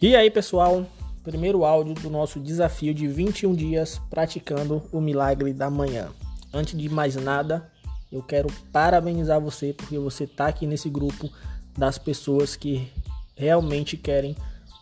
E 0.00 0.14
aí, 0.14 0.30
pessoal, 0.30 0.86
primeiro 1.24 1.64
áudio 1.64 1.92
do 1.94 2.08
nosso 2.08 2.38
desafio 2.38 2.94
de 2.94 3.08
21 3.08 3.52
dias 3.52 4.00
praticando 4.08 4.80
o 4.92 5.00
milagre 5.00 5.52
da 5.52 5.68
manhã. 5.68 6.10
Antes 6.54 6.78
de 6.78 6.88
mais 6.88 7.16
nada, 7.16 7.68
eu 8.12 8.22
quero 8.22 8.46
parabenizar 8.72 9.40
você 9.40 9.72
porque 9.72 9.98
você 9.98 10.22
está 10.22 10.46
aqui 10.46 10.66
nesse 10.66 10.88
grupo 10.88 11.28
das 11.76 11.98
pessoas 11.98 12.54
que 12.54 12.88
realmente 13.34 13.96
querem 13.96 14.36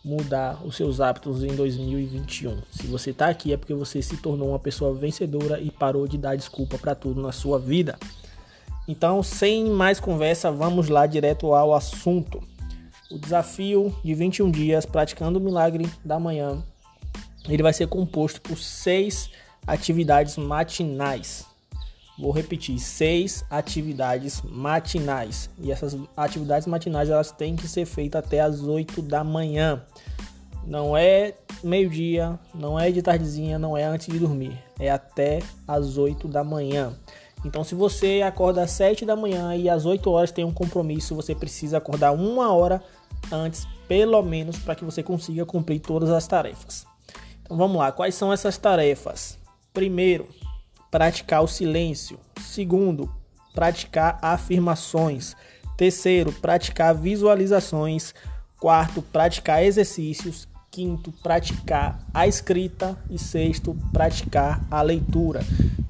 mudar 0.05 0.61
os 0.63 0.77
seus 0.77 1.01
hábitos 1.01 1.43
em 1.43 1.57
2021. 1.57 2.59
Se 2.71 2.87
você 2.87 3.09
está 3.09 3.29
aqui 3.29 3.55
é 3.55 3.57
porque 3.57 3.73
você 3.73 4.03
se 4.03 4.19
tornou 4.19 4.51
uma 4.51 4.59
pessoa 4.59 4.93
vencedora 4.93 5.59
e 5.59 5.71
parou 5.71 6.07
de 6.07 6.19
dar 6.19 6.37
desculpa 6.37 6.77
para 6.77 6.95
tudo 6.95 7.23
na 7.23 7.33
sua 7.33 7.59
vida. 7.59 7.99
Então, 8.87 9.23
sem 9.23 9.65
mais 9.71 9.99
conversa, 9.99 10.53
vamos 10.53 10.91
lá 10.91 11.07
direto 11.07 11.55
ao 11.55 11.75
assunto. 11.75 12.43
O 13.11 13.19
desafio 13.19 13.95
de 14.05 14.15
21 14.15 14.51
dias 14.51 14.85
praticando 14.85 15.39
o 15.39 15.43
milagre 15.43 15.89
da 16.05 16.19
manhã, 16.19 16.63
ele 17.49 17.63
vai 17.63 17.73
ser 17.73 17.87
composto 17.87 18.41
por 18.41 18.59
seis 18.59 19.31
atividades 19.67 20.37
matinais. 20.37 21.47
Vou 22.19 22.33
repetir, 22.33 22.79
seis 22.79 23.45
atividades 23.51 24.41
matinais. 24.43 25.51
E 25.61 25.71
essas 25.71 25.97
atividades 26.17 26.67
matinais 26.67 27.11
elas 27.11 27.31
têm 27.31 27.55
que 27.55 27.69
ser 27.69 27.85
feitas 27.85 28.25
até 28.25 28.41
as 28.41 28.63
8 28.63 29.03
da 29.03 29.23
manhã. 29.23 29.83
Não 30.67 30.97
é 30.97 31.35
meio-dia, 31.63 32.39
não 32.55 32.81
é 32.81 32.91
de 32.91 33.03
tardezinha, 33.03 33.59
não 33.59 33.77
é 33.77 33.85
antes 33.85 34.09
de 34.09 34.19
dormir. 34.19 34.59
É 34.81 34.91
até 34.91 35.41
as 35.69 35.99
8 35.99 36.27
da 36.27 36.43
manhã. 36.43 36.93
Então, 37.47 37.63
se 37.63 37.77
você 37.77 38.23
acorda 38.23 38.63
às 38.63 38.73
7 38.73 39.07
da 39.07 39.15
manhã 39.15 39.55
e 39.55 39.69
às 39.69 39.87
8 39.87 40.11
horas 40.11 40.33
tem 40.33 40.45
um 40.45 40.53
compromisso, 40.53 41.15
você 41.15 41.33
precisa 41.33 41.79
acordar 41.79 42.11
uma 42.11 42.53
hora 42.53 42.83
antes, 43.31 43.67
pelo 43.87 44.21
menos, 44.23 44.59
para 44.59 44.75
que 44.75 44.85
você 44.85 45.01
consiga 45.01 45.47
cumprir 45.47 45.79
todas 45.79 46.11
as 46.11 46.27
tarefas. 46.27 46.85
Então, 47.43 47.57
vamos 47.57 47.77
lá. 47.77 47.93
Quais 47.93 48.17
são 48.17 48.33
essas 48.33 48.59
tarefas? 48.59 49.39
Primeiro, 49.73 50.27
praticar 50.91 51.45
o 51.45 51.47
silêncio. 51.47 52.19
Segundo, 52.41 53.09
praticar 53.55 54.19
afirmações. 54.21 55.37
Terceiro, 55.77 56.33
praticar 56.33 56.97
visualizações. 56.97 58.13
Quarto, 58.59 59.03
praticar 59.03 59.63
exercícios. 59.63 60.49
Quinto, 60.77 61.11
praticar 61.23 62.07
a 62.13 62.27
escrita. 62.27 62.99
E 63.09 63.19
sexto, 63.19 63.75
praticar 63.95 64.63
a 64.71 64.83
leitura. 64.83 65.41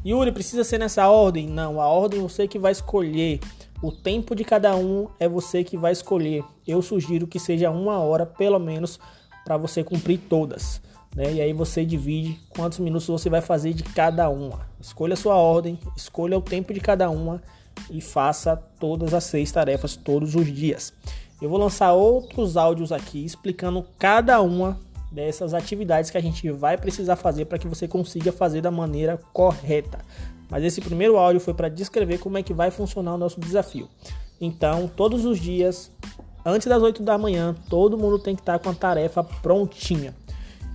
Yuri, 0.07 0.31
precisa 0.31 0.63
ser 0.63 0.79
nessa 0.79 1.09
ordem? 1.09 1.49
Não, 1.49 1.81
a 1.81 1.89
ordem 1.89 2.21
você 2.21 2.47
que 2.47 2.57
vai 2.57 2.71
escolher. 2.71 3.41
O 3.83 3.91
tempo 3.91 4.33
de 4.33 4.45
cada 4.45 4.77
um 4.77 5.09
é 5.19 5.29
você 5.29 5.65
que 5.65 5.77
vai 5.77 5.91
escolher. 5.91 6.45
Eu 6.65 6.81
sugiro 6.83 7.27
que 7.27 7.41
seja 7.41 7.69
uma 7.69 7.99
hora, 7.99 8.25
pelo 8.25 8.61
menos, 8.61 9.01
para 9.45 9.57
você 9.57 9.83
cumprir 9.83 10.21
todas. 10.29 10.81
Né? 11.17 11.33
E 11.33 11.41
aí 11.41 11.53
você 11.53 11.85
divide 11.85 12.39
quantos 12.51 12.79
minutos 12.79 13.09
você 13.09 13.29
vai 13.29 13.41
fazer 13.41 13.75
de 13.75 13.83
cada 13.83 14.29
uma. 14.29 14.69
Escolha 14.81 15.15
a 15.15 15.17
sua 15.17 15.35
ordem, 15.35 15.81
escolha 15.97 16.39
o 16.39 16.43
tempo 16.43 16.73
de 16.73 16.79
cada 16.79 17.11
uma 17.11 17.43
e 17.91 18.01
faça 18.01 18.55
todas 18.79 19.13
as 19.13 19.25
seis 19.25 19.51
tarefas 19.51 19.97
todos 19.97 20.37
os 20.37 20.47
dias. 20.47 20.93
Eu 21.41 21.51
vou 21.51 21.59
lançar 21.59 21.93
outros 21.93 22.57
áudios 22.57 22.93
aqui 22.93 23.25
explicando 23.25 23.85
cada 23.99 24.41
uma 24.41 24.79
dessas 25.13 25.55
atividades 25.55 26.11
que 26.11 26.17
a 26.17 26.23
gente 26.23 26.51
vai 26.51 26.77
precisar 26.77 27.17
fazer 27.17 27.45
para 27.45 27.59
que 27.59 27.69
você 27.69 27.87
consiga 27.87 28.33
fazer 28.33 28.61
da 28.61 28.71
maneira 28.71 29.19
correta. 29.33 29.99
Mas 30.51 30.65
esse 30.65 30.81
primeiro 30.81 31.17
áudio 31.17 31.41
foi 31.41 31.55
para 31.55 31.69
descrever 31.69 32.19
como 32.19 32.39
é 32.39 32.43
que 32.43 32.55
vai 32.55 32.71
funcionar 32.71 33.15
o 33.15 33.19
nosso 33.19 33.41
desafio. 33.41 33.89
Então, 34.41 34.89
todos 34.89 35.25
os 35.25 35.39
dias, 35.39 35.91
antes 36.45 36.67
das 36.67 36.83
8 36.83 37.03
da 37.03 37.19
manhã, 37.19 37.55
todo 37.69 37.99
mundo 37.99 38.19
tem 38.19 38.35
que 38.35 38.43
estar 38.43 38.59
com 38.59 38.71
a 38.71 38.75
tarefa 38.75 39.23
prontinha. 39.23 40.15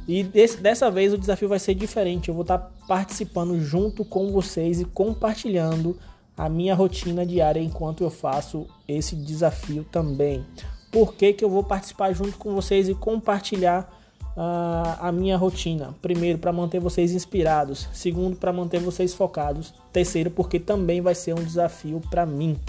E 0.07 0.23
desse, 0.23 0.57
dessa 0.57 0.89
vez 0.89 1.13
o 1.13 1.17
desafio 1.17 1.47
vai 1.47 1.59
ser 1.59 1.73
diferente. 1.73 2.29
Eu 2.29 2.35
vou 2.35 2.41
estar 2.41 2.71
participando 2.87 3.59
junto 3.59 4.03
com 4.03 4.31
vocês 4.31 4.81
e 4.81 4.85
compartilhando 4.85 5.97
a 6.41 6.49
minha 6.49 6.73
rotina 6.73 7.23
diária 7.23 7.59
enquanto 7.59 8.03
eu 8.03 8.09
faço 8.09 8.65
esse 8.87 9.15
desafio 9.15 9.83
também. 9.91 10.43
Por 10.91 11.13
que, 11.13 11.33
que 11.33 11.45
eu 11.45 11.49
vou 11.51 11.63
participar 11.63 12.13
junto 12.13 12.35
com 12.39 12.55
vocês 12.55 12.89
e 12.89 12.95
compartilhar 12.95 13.87
uh, 14.35 14.97
a 14.99 15.11
minha 15.11 15.37
rotina? 15.37 15.93
Primeiro, 16.01 16.39
para 16.39 16.51
manter 16.51 16.79
vocês 16.79 17.11
inspirados. 17.11 17.87
Segundo, 17.93 18.35
para 18.35 18.51
manter 18.51 18.79
vocês 18.79 19.13
focados. 19.13 19.71
Terceiro, 19.93 20.31
porque 20.31 20.59
também 20.59 20.99
vai 20.99 21.13
ser 21.13 21.33
um 21.33 21.43
desafio 21.43 22.01
para 22.09 22.25
mim. 22.25 22.59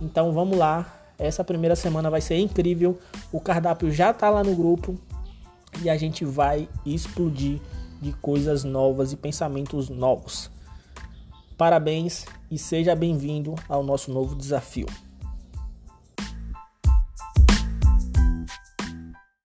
Então 0.00 0.32
vamos 0.32 0.56
lá. 0.56 0.90
Essa 1.18 1.44
primeira 1.44 1.76
semana 1.76 2.08
vai 2.08 2.22
ser 2.22 2.38
incrível. 2.38 2.98
O 3.30 3.38
cardápio 3.38 3.90
já 3.90 4.10
está 4.10 4.30
lá 4.30 4.42
no 4.42 4.56
grupo 4.56 4.96
e 5.82 5.90
a 5.90 5.98
gente 5.98 6.24
vai 6.24 6.66
explodir 6.86 7.60
de 8.00 8.12
coisas 8.14 8.64
novas 8.64 9.12
e 9.12 9.16
pensamentos 9.16 9.90
novos. 9.90 10.55
Parabéns 11.56 12.26
e 12.50 12.58
seja 12.58 12.94
bem-vindo 12.94 13.54
ao 13.66 13.82
nosso 13.82 14.12
novo 14.12 14.36
desafio. 14.36 14.86